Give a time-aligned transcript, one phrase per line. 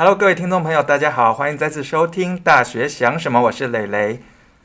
[0.00, 4.22] Hello，各位听众朋友，大家好，欢迎再次收听《大学想什么》，我是蕾蕾。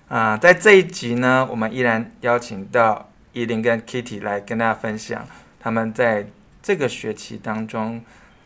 [0.07, 5.27] 啊、呃，在这一集呢，我们依然邀请到依琳跟 Kitty 来跟大家分享
[5.59, 6.25] 他们在
[6.63, 7.97] 这个学期当中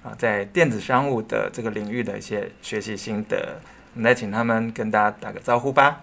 [0.02, 3.62] 啊、呃，在电子商务的这个领域的一些学习心得。
[3.94, 6.02] 我们来请他们跟大家打个招呼吧。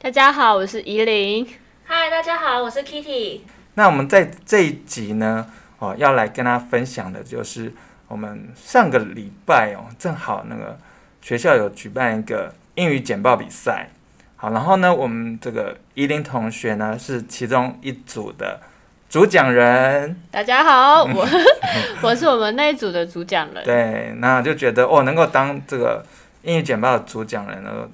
[0.00, 1.46] 大家好，我是依琳。
[1.84, 3.42] 嗨，大家好，我是 Kitty。
[3.74, 5.46] 那我们在这一集呢，
[5.78, 7.72] 哦，要来跟大家分享的就是
[8.12, 10.76] 我们上个礼拜哦，正好那个
[11.22, 13.88] 学校有举办一个英语简报比赛。
[14.36, 18.60] 好，然后呢，我们这个依琳同学呢是其中一组的
[19.08, 20.14] 主讲人。
[20.30, 21.26] 大家好，我
[22.04, 23.64] 我是我们那一组的主讲人。
[23.64, 26.04] 对，那就觉得哦，能够当这个
[26.42, 27.88] 英语简报的主讲人呢，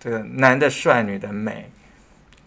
[0.00, 1.70] 这个男的帅，女的美，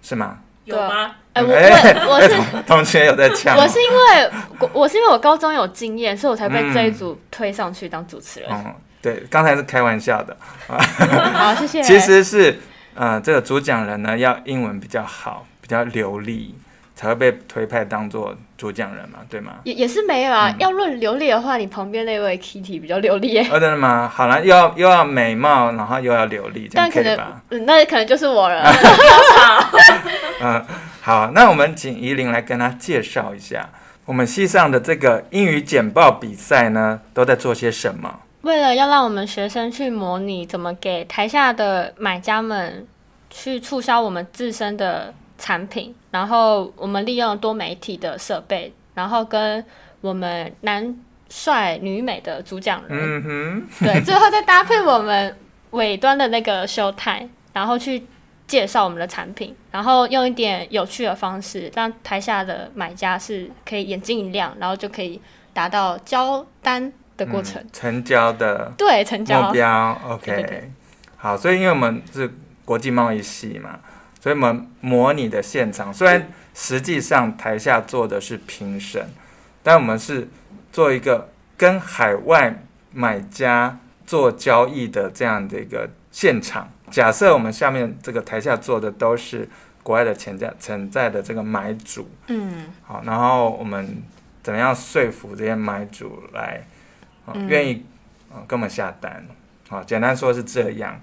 [0.02, 0.40] 是吗？
[0.66, 1.18] 有吗？
[1.34, 3.58] 哎、欸，我我我是同，同学有在抢。
[3.58, 8.50] 我是因为我我是因为我高中有经验，所以我才被这一组推上去当主持人。
[8.52, 10.36] 嗯，嗯对，刚才是开玩笑的。
[10.68, 11.82] 好，谢谢。
[11.82, 12.60] 其实是。
[12.94, 16.54] 呃，这个主讲人呢，要英文比较好，比较流利，
[16.94, 19.54] 才会被推派当做主讲人嘛，对吗？
[19.64, 20.50] 也也是没有啊。
[20.50, 23.48] 嗯、要论流利的话，你旁边那位 Kitty 比较流利耶。
[23.50, 24.12] 哦，真的吗？
[24.14, 27.42] 好了，又要又要美貌，然后又要流利，这样可以吧？
[27.50, 28.62] 嗯，那可能就是我了。
[30.42, 30.66] 嗯，
[31.02, 33.68] 好，那我们请怡琳来跟他介绍一下，
[34.06, 38.20] 我们系上的这个英语简报比赛呢，都在做些什么？
[38.42, 42.88] 为了要让我们学生去模拟怎么给台下的买家们
[43.30, 49.64] 去促销我们自身的产品，然后我们利用多媒体的设备，然后跟
[50.02, 50.96] 我们男
[51.30, 55.36] 帅女美的主讲人，嗯哼，对，最后再搭配我们
[55.72, 58.04] 尾端的那个 show time，然后去
[58.52, 65.22] 介绍我们的产品，然后用一点有趣的方式，让台下的买家是可以眼睛一亮，然后就可以
[65.54, 66.92] 达到交单。
[67.18, 70.72] 的过程、嗯，成交的对成交目标，OK，对对对
[71.18, 72.34] 好，所以因为我们是
[72.66, 73.80] 国际贸易系嘛，
[74.20, 79.08] 所以我们模拟的现场，虽然实际上台下做的是评审，
[79.62, 80.30] 但我们是
[80.72, 86.72] 做一个跟海外买家做交易的这样的一个现场。
[86.92, 89.48] 假设我们下面这个台下坐的都是
[89.82, 94.04] 国外的潜在潜在的这个买主，嗯，好，然后我们
[94.44, 96.64] 怎么样说服这些买主来？
[97.48, 97.86] 愿意
[98.30, 99.26] 啊，跟我们下单，
[99.70, 101.00] 好，简单说是这样。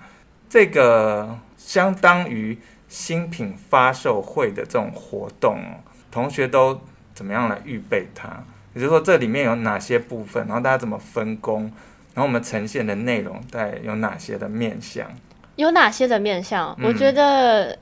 [0.48, 5.58] 这个相当于新品发售会的这种活动，
[6.10, 6.78] 同学都
[7.14, 8.44] 怎么样来预备它？
[8.74, 11.62] 也就是说，这里面有哪些部分，然后大家怎么分工，
[12.14, 15.10] 然后我们呈现的内容大概有哪些的面向？
[15.58, 16.74] 有哪些的面向？
[16.78, 17.76] 嗯、我觉得。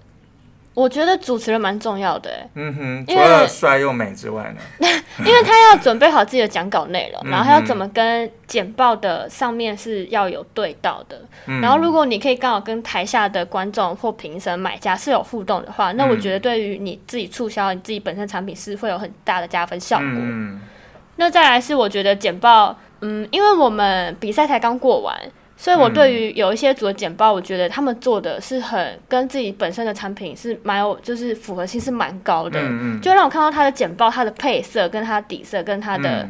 [0.76, 4.87] 我觉得主持人蛮重要的，嗯哼，除了帅又美之外呢，
[5.25, 20.06] 因为他要准备好自己的讲稿内容，然后他要怎么跟简报的上面是要有对到的，嗯、然后如果你可以刚好跟台下的观众或评审、买家是有互动的话，那我觉得对于你自己促销你自己本身产品是会有很大的加分效果。
[20.06, 20.60] 嗯、
[21.16, 25.19] 那再来是我觉得简报，嗯，因为我们比赛才刚过完。
[25.59, 32.61] 所以，我对于有一些组的简报，我觉得他们做的是很跟自己本身的产品是蛮有，就是符合性是蛮高的。
[32.61, 33.00] 嗯嗯。
[33.00, 36.28] 就让我看到他的简报，它的配色跟它底色跟它的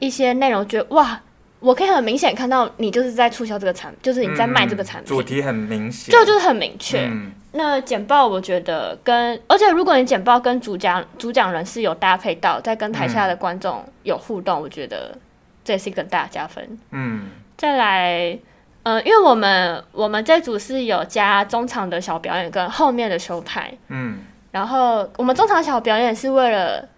[0.00, 1.20] 一些内容，觉得哇，
[1.60, 5.08] 我可以很明显看到你就是在促销这个产，就是你在卖这个产品。
[5.08, 6.12] 主题很明显。
[6.12, 7.08] 就就是很明确。
[7.52, 15.16] 那简报我觉得跟，而且如果你简报跟主讲主讲人是有搭配到，在跟台下的观众有互动，我觉得
[15.64, 16.78] 这也是一个大加分。
[16.90, 17.28] 嗯。
[17.58, 18.38] 再来。
[18.84, 24.20] 嗯，因为我们我们这组是有加中场的小表演跟后面的秀台，嗯，
[24.50, 26.88] 然后我们中场小表演是为了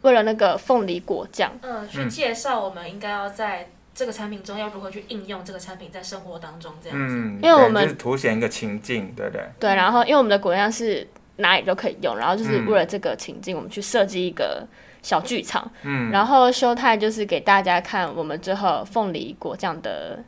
[0.00, 9.44] 为了那个凤梨果酱，嗯，去介绍我们应该要在这个产品中要如何去应用这个产品在生活当中这样子，嗯，因为我们是凸显一个情境，对不对？
[9.60, 11.06] 对，然后因为我们的果酱是
[11.36, 14.66] 哪里都可以用，然后就是为了这个情境，我们去设计一个
[15.02, 20.22] 小剧场，嗯，然后秀台就是给大家看我们最后凤梨果酱的。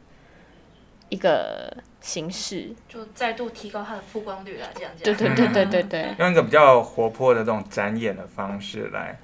[1.08, 1.70] 一个
[2.00, 5.18] 形式，就再度提高它的曝光率啊，这样这样。
[5.18, 6.08] 对对对对对对。
[6.18, 9.18] 用一个比较活泼的这种展演的方式来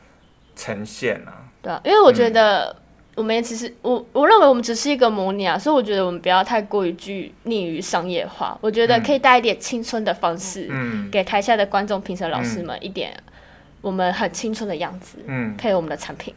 [0.55, 1.49] 呈现啊。
[1.63, 2.77] 对啊，因为我觉得
[3.15, 8.59] 我们也只是我我认为我们只是一个模拟啊，所以我觉得我们不要太过于拘泥于商业化。
[8.61, 13.17] 我觉得可以带一点青春的方式，嗯，给台下的观众、评审、老师们一点
[13.81, 16.35] 我们很青春的样子，嗯，配合我们的产品。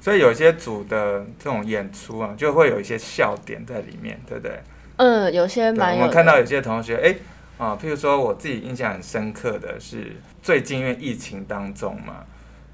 [0.00, 4.58] 所以有些组的这种演出啊，就会有一些笑点在里面，对不对？
[4.96, 5.94] 嗯，有些蛮。
[5.94, 7.14] 我们看到有些同学，哎，
[7.58, 12.24] 啊，譬如说我自己印象很深刻的是，最近因为疫情当中嘛，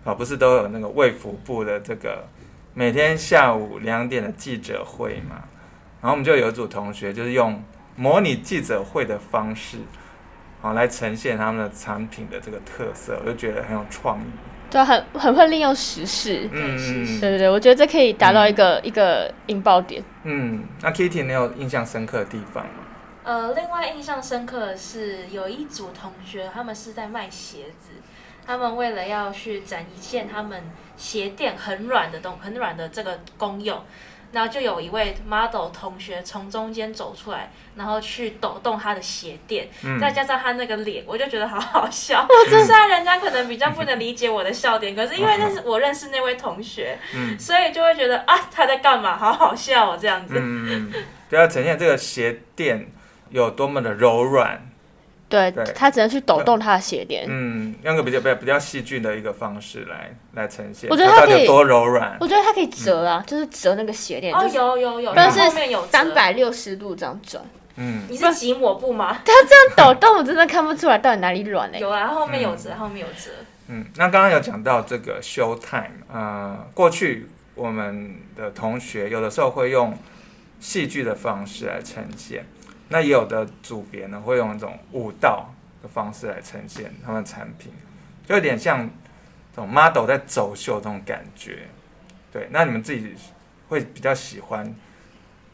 [0.04, 2.24] 啊，不是都有那个卫福部的这个
[2.74, 5.42] 每天下午两点的记者会嘛，
[6.00, 7.60] 然后我们就有一组同学就是用
[7.96, 9.78] 模拟记者会的方式，
[10.60, 14.24] 好来呈现他们的产品的这个特色，我就觉得很有创意。
[14.68, 16.48] 对，很很会利用时事。
[16.52, 20.02] 嗯，对对对，我觉得这可以达到一个、嗯、一个引爆点。
[20.24, 22.82] 嗯，那 Kitty，你有印象深刻的地方吗？
[23.22, 27.90] 呃，另外印象深刻的是有一组同学，他们是在卖鞋子，
[28.44, 30.62] 他们为了要去展现他们
[30.96, 33.80] 鞋垫很软的东很软的这个功用。
[34.36, 42.26] 然后就有一位 model 同学从中间走出来，然后去抖动他的鞋垫，嗯、再加上他那个脸，我就觉得好好笑。
[42.46, 49.16] 虽然人家可能比较不能理解我的笑点，可是因为那是我认识那位同学，嗯、所以就会觉得啊，他在干嘛？
[49.16, 50.34] 好好笑哦，这样子。
[50.36, 50.92] 嗯，
[51.30, 52.86] 就要呈现这个鞋垫
[53.30, 54.60] 有多么的柔软。
[55.28, 57.26] 对，他只能去抖动他的鞋垫。
[57.28, 60.88] 嗯，用个比较比较比较戏剧的一个方式来来呈现。
[60.88, 62.16] 我觉得它可以多柔软。
[62.20, 64.32] 我觉得它可以折啊，就是折那个鞋垫。
[64.32, 65.40] 哦，有有有，但是
[65.90, 67.42] 三百六十度这样转。
[67.74, 69.18] 嗯，你是挤抹布吗？
[69.26, 71.78] 它这样抖动，我真的看不出来到底哪里软哎。
[71.78, 73.30] 有啊，后面有折，后面有折。
[73.68, 77.26] 嗯，那刚刚有讲到这个 show time，呃，过去
[77.56, 79.92] 我们的同学有的时候会用
[80.60, 82.46] 戏剧的方式来呈现。
[82.88, 85.48] 那也有的组别呢，会用一种舞蹈
[85.82, 87.72] 的方式来呈现他们的产品，
[88.26, 88.88] 就有点像
[89.54, 91.68] 这种 model 在走秀这种感觉。
[92.32, 93.14] 对，那你们自己
[93.68, 94.74] 会比较喜欢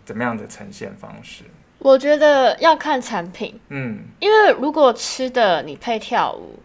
[0.05, 1.45] 怎么样的呈现方式？
[1.79, 6.59] 我觉得要看产品，嗯，因为如果吃的你配跳舞，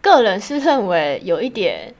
[0.00, 1.94] 个人是认为有一点。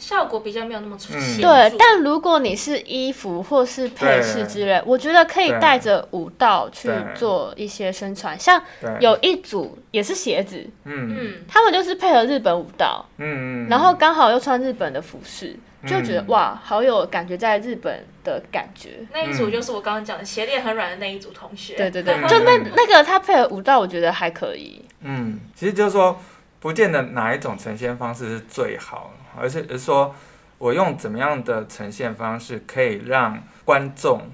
[0.00, 1.42] 效果比较没有那么出戏。
[1.42, 8.36] 对，但如果你是衣服或是配饰之类，我觉得可以带着舞蹈去做一些宣传。
[8.38, 8.60] 像
[8.98, 15.54] 有一组也是鞋子，嗯嗯，他们就是配合日本舞蹈，嗯嗯，然后刚好又穿日本的服饰，
[15.86, 19.00] 就觉得哇，好有感觉在日本的感觉。
[19.12, 21.74] 那一组就是我刚刚讲的鞋垫很软的那一组同学。
[21.76, 24.82] 对对对， 就那那个他配合舞蹈，我觉得还可以。
[25.02, 26.18] 嗯，其实就是说，
[26.58, 29.12] 不见得哪一种呈现方式是最好。
[29.36, 30.14] 而是而说，
[30.58, 34.30] 我用怎么样的呈现方式可以让观众，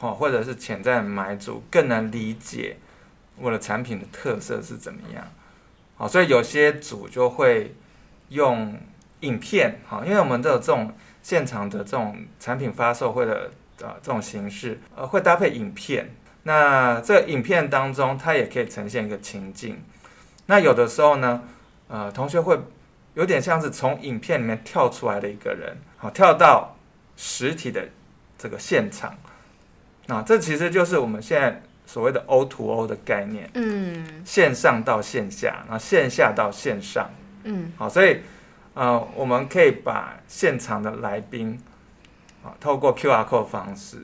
[0.00, 2.76] 哦，或者是潜在的买主更能理解
[3.36, 5.24] 我的产品的特色是怎么样？
[5.96, 7.74] 好，所以有些组就会
[8.28, 8.78] 用
[9.20, 10.92] 影片，哈，因为我们都有这种
[11.22, 13.50] 现场的这种产品发售会的
[13.80, 16.14] 呃这种形式，呃，会搭配影片。
[16.42, 19.80] 那这个影片当中，它也可以呈现一个情境。
[20.46, 21.42] 那有的时候呢，
[21.88, 22.58] 呃，同学会。
[23.14, 26.74] 有点像是从影片里面跳出来的一个人，好，跳到
[27.16, 27.86] 实体的
[28.38, 29.14] 这个现场，
[30.06, 37.10] 那这其实就是我们现在所谓的 O to O 的概念，嗯，线上到线下，然后线下到线上，
[37.44, 38.20] 嗯，好，所以
[38.72, 41.60] 呃，我们可以把现场的来宾
[42.42, 43.98] 啊，透过 QR code 方式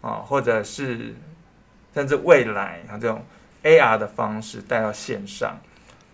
[0.00, 1.14] 啊，或者是
[1.94, 3.24] 甚至未来啊这种
[3.62, 5.60] AR 的方式带到线上，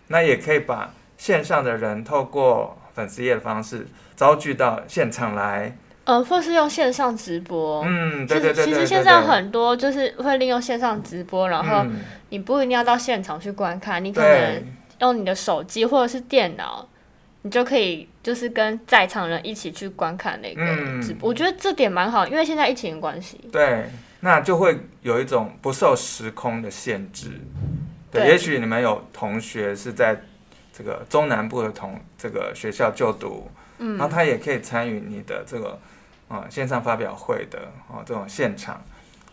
[0.09, 0.93] 那也可以把。
[1.17, 7.83] 线上的人透过粉丝页的方式招聚到现场来，呃，或是用线上直播。
[7.85, 11.85] 嗯，对对对，对，其实现在很多就是会利用线上直播，然后
[12.29, 14.63] 你不一定要到现场去观看，你可能
[14.99, 16.87] 用你的手机或者是电脑，
[17.41, 20.65] 你就可以就是跟在场人一起去观看那个
[21.01, 21.27] 直播。
[21.27, 23.39] 嗯，我觉得这点蛮好，因为现在疫情的关系。
[23.51, 23.89] 对，
[24.21, 27.29] 那就会有一种不受时空的限制。
[28.11, 30.21] 对，对，也许你们有同学是在。
[30.77, 35.79] 这个中南部的同这个学校就读，嗯，然后他也可以参与你的这个
[36.27, 38.81] 啊、呃、线上发表会的啊、呃、这种现场，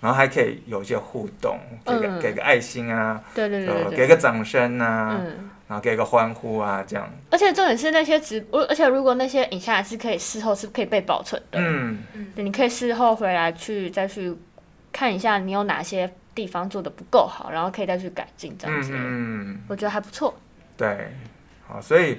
[0.01, 7.11] 然后还可以有一些互动，给个、嗯、给个爱心啊，对对对，对，对，给个掌声啊，嗯，然后给个欢呼啊，这样。
[7.31, 11.99] 而且重点是那些直，而且如果那些影下来是可以事后是可以被保存的，嗯。
[12.15, 14.33] 嗯，你可以事后回来去再去
[14.93, 20.35] 看一下你有哪些地方做的不够好，然后可以再去改进这样子，嗯，我觉得还不错，
[20.83, 21.13] 对。
[21.69, 22.19] 好，所以，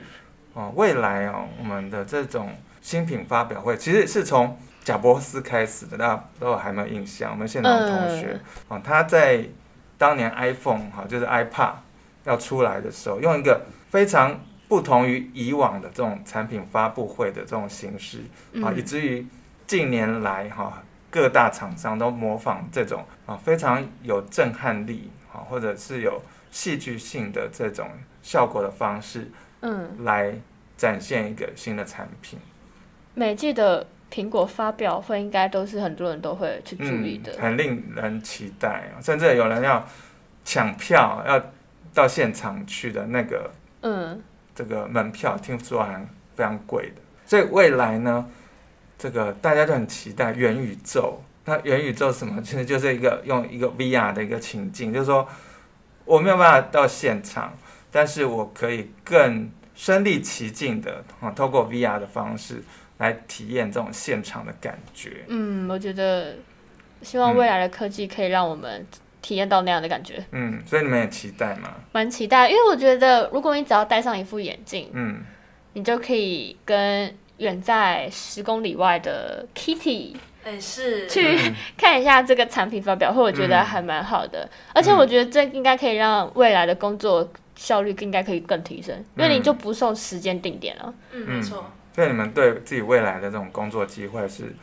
[0.53, 7.32] 哦，未来哦，我们的这种新品发表会，其实是从贾伯斯开始的，大家都还没有印象。
[7.32, 8.39] 我们现场的同学，
[8.70, 9.43] 哦，他在
[9.98, 11.74] 当年 iPhone 哈，就是 iPad
[12.24, 14.39] 要出来的时候，用一个非常
[14.70, 18.20] 不同于以往的这种产品发布会的这种形式，
[18.63, 19.27] 啊，以至于
[19.67, 26.22] 近年来哈，各大厂商都模仿这种啊非常有震撼力啊，或者是有
[26.53, 27.89] 戏剧性的这种
[28.22, 29.29] 效果的方式。
[29.65, 30.33] 嗯，来
[30.77, 32.38] 展现一个新的产品。
[33.13, 38.89] 每季的苹果发表会应该都是很多人都会去注意的，嗯、很令人期待。
[39.01, 39.88] 甚至有人要
[40.43, 41.41] 抢票，要
[41.93, 43.50] 到现场去的那个，
[43.83, 44.22] 嗯，
[44.53, 46.05] 这个门票听说还
[46.36, 47.01] 非常贵的。
[47.25, 48.29] 所以未来呢，
[48.98, 52.41] 这个大家都很期待元宇宙那元宇宙什么？
[52.41, 55.25] 其实就是一个用一个 VR 的一个情境，就是说
[56.05, 57.53] 我没有办法到现场，
[57.91, 62.63] 但是我可以更身临其境的啊，透过 VR 的方式
[62.98, 65.24] 来体验这种现场的感觉。
[65.27, 66.36] 嗯，我觉得
[67.01, 68.86] 希望未来的科技可以让我们
[69.22, 70.24] 体验到那样的感觉。
[70.31, 71.74] 嗯，所以你们也期待吗？
[71.91, 75.22] 蛮期待，因为我觉得如果你只要戴上一副眼镜，嗯，
[75.74, 80.15] 你就可以跟远在十公里外的 Kitty。
[80.43, 81.38] 哎，是去
[81.77, 90.93] 看一下这个产品发表会，我觉得还蛮好的，嗯、而且我觉得这应该可以让未来的工作效率应该可以更提升，嗯、因为你就不受时间定点了。
[91.12, 91.71] 嗯，没错。
[91.95, 94.55] 所以你们对自己未来的这种工作机会是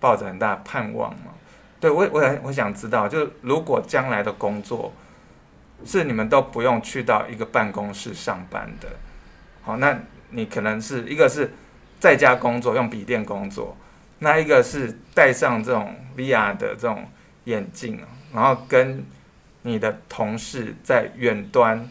[0.00, 1.32] 抱着很大盼望吗？
[1.80, 4.92] 对我，我我想知道，就是如果将来的工作
[5.84, 8.88] 是你们都不用去到一个办公室上班的，
[9.62, 9.98] 好，那
[10.30, 11.52] 你可能是一个是
[11.98, 13.76] 在家工作，用笔电工作。
[14.22, 17.04] 那一个是戴上这种 VR 的这种
[17.44, 17.98] 眼镜，
[18.32, 19.04] 然后跟
[19.62, 21.90] 你的同事在远端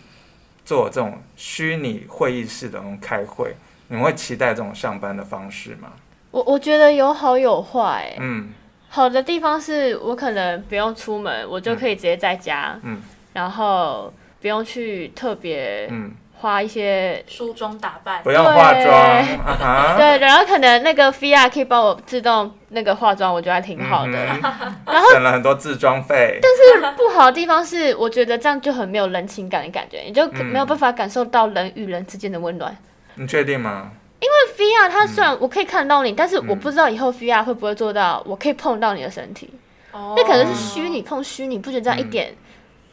[0.63, 3.53] 做这种虚拟会议室的那种开会，
[3.89, 5.91] 你们会期待这种上班的方式吗？
[6.31, 8.15] 我我觉得有好有坏。
[8.17, 8.53] 嗯，
[8.87, 12.79] 好的地方是我可能不用出门，我就可以直接在家。
[12.83, 13.01] 嗯，
[13.33, 15.89] 然后不用去特别。
[15.91, 16.13] 嗯。
[16.41, 24.11] 花一些梳妆打扮，不用化妆，对，啊、 对，然后可能那个 VR 可以帮我自动那个化妆，我觉得还挺好的。
[24.11, 24.41] 嗯、
[24.87, 26.39] 然后省了很多自装费。
[26.41, 32.75] 但是不好的地方是，我觉得这样就很没有人情感的感觉，你就没有办法感受到人与人之间的温暖。
[33.15, 33.91] 你确定吗？
[34.19, 39.53] 因为 VR 它虽然我可以看到你，嗯、但是我不知道以后 VR 会不会做到我可以碰到你的身体。
[39.91, 40.15] 哦。
[40.17, 42.33] 那可能是虚拟碰虚拟，不觉得这样一点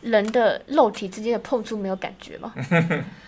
[0.00, 2.52] 人的肉体之间的碰触没有感觉吗？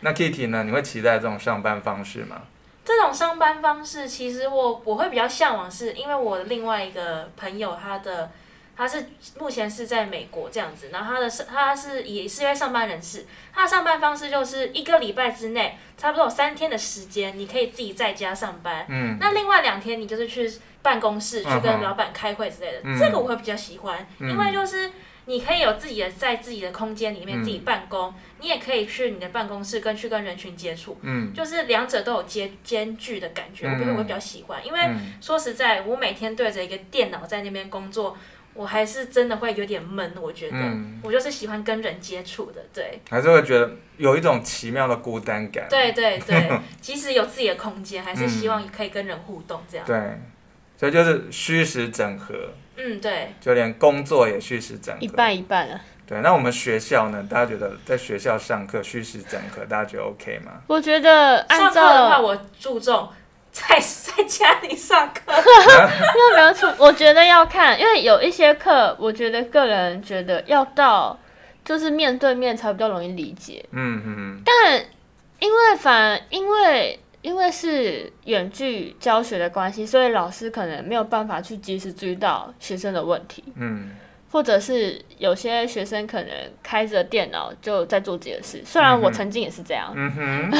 [0.00, 0.64] 那 Kitty 呢？
[0.64, 2.42] 你会期待这种上班方式吗？
[2.84, 8.30] 这种上班方式，其实我我会比较向往，是因为我的另外一个朋友，他的
[8.76, 9.06] 他是
[9.38, 20.50] 目前是在美国这样子，然后他的他是也是因为上班人士，他的上班方式就是一个礼拜之内，差不多有三天的时间，你可以自己在家上班，嗯，那另外两天你就是去
[20.82, 24.90] 办公室去跟老板开会之类的，嗯、这个我会比较喜欢，嗯、因为就是。
[25.26, 34.66] 你可以有自己的在自己的空间里面自己办公，嗯、你也可以去你的办公室跟去跟人群接触，嗯，就是两者都有兼兼具的感觉，我觉得我会比较喜欢。
[34.66, 34.80] 因为
[35.20, 38.16] 说实在，我每天对着一个电脑在那边工作，
[38.54, 40.12] 我还是真的会有点闷。
[40.20, 45.66] 我觉得，嗯、我就是喜欢跟人接触的，对，还是会觉得有一种奇妙的孤单感。
[45.70, 46.50] 对对对，
[46.80, 49.86] 即使有自己的空间，还是希望可以跟人互动这样。
[49.86, 49.96] 对，
[50.76, 52.34] 所以就是虚实整合。
[52.82, 55.80] 嗯，对，就连工作也虚实整合，一半一半了。
[56.06, 57.24] 对，那我们学校呢？
[57.28, 60.62] 大家觉得在学校上课虚实整合，大家觉得 OK 吗？
[60.66, 63.08] 我觉得按照上课的话，我注重
[63.52, 65.20] 在 在家里上课。
[65.26, 71.18] 没有没有错，我觉得要看，因为有一些课，我觉得个人觉得要到
[71.64, 73.64] 就是面对面才比较容易理解。
[73.72, 74.42] 嗯嗯。
[74.44, 74.84] 但
[75.38, 76.98] 因为反因为。
[77.22, 83.44] 因为是远距教学的关系，所以老师可能没有办法去及时注意到学生的问题。
[83.56, 83.90] 嗯，
[84.32, 88.62] 或者是有些学生可能开着电脑就在做自己的事。
[88.64, 90.50] 虽然我曾经也是这样，嗯哼，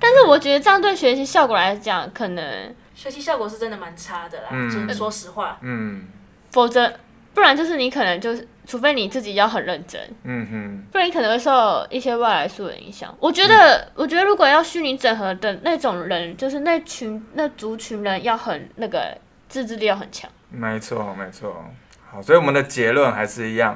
[0.00, 4.48] 但是我觉得这样对学习效果来讲，可能学习效果是真的蛮差的啦。
[4.50, 6.06] 嗯，说实话，嗯，
[6.50, 6.92] 否则
[7.34, 8.46] 不然就是你可能就是。
[8.68, 13.16] 除非你自己要很认真，嗯哼，不然你可能会受一些外来素的影响。
[13.18, 19.16] 我觉得，嗯、我觉得如果要虚拟整合的那种人，就是那群那族群人要很那个
[19.48, 20.30] 自制力要很强。
[20.50, 21.64] 没错，没错。
[22.10, 23.72] 好，所以我们的结论还是一样，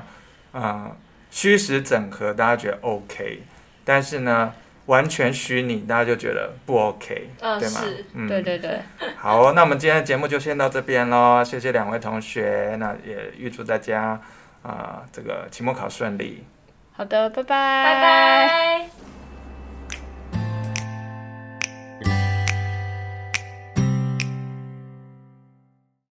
[0.52, 0.96] 啊、呃，
[1.30, 3.44] 虚实整合大家觉得 OK，
[3.86, 4.52] 但是呢，
[4.86, 7.80] 完全虚拟大家就觉得不 OK，、呃、对吗？
[7.80, 8.80] 是嗯，对对对。
[9.16, 14.20] 好，那我们今天的节目就先到这边喽，谢谢两位同学，那也预祝大家。
[14.62, 16.44] 啊，这个期末考顺利。
[16.92, 17.84] 好的，拜拜。
[17.84, 19.01] 拜拜。